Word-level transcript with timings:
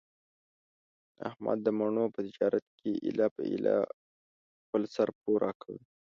احمد 1.29 1.57
د 1.63 1.67
مڼو 1.79 2.05
په 2.13 2.19
تجارت 2.27 2.65
کې 2.79 2.91
ایله 3.05 3.27
په 3.35 3.41
ایله 3.51 3.75
خپل 4.63 4.81
سر 4.95 5.09
پوره 5.21 5.51
کړ. 5.61 5.75